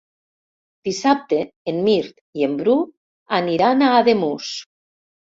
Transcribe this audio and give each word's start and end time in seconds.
Dissabte 0.87 1.37
en 1.71 1.83
Mirt 1.87 2.15
i 2.41 2.45
en 2.47 2.55
Bru 2.61 2.77
aniran 3.41 3.85
a 3.89 3.91
Ademús. 3.99 4.49